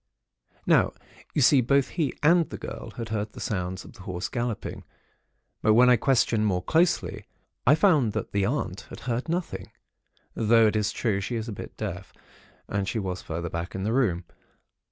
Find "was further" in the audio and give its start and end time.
12.97-13.51